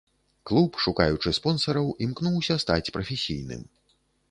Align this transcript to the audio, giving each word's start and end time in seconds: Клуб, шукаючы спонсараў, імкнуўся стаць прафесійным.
Клуб, 0.51 0.71
шукаючы 0.85 1.33
спонсараў, 1.39 1.93
імкнуўся 2.07 2.59
стаць 2.65 2.91
прафесійным. 2.99 3.65